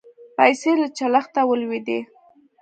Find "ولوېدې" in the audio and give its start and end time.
1.45-1.99